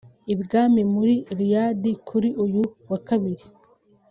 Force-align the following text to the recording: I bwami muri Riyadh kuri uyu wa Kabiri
I 0.33 0.35
bwami 0.41 0.81
muri 0.93 1.15
Riyadh 1.37 1.85
kuri 2.07 2.29
uyu 2.43 2.63
wa 2.89 2.99
Kabiri 3.07 3.45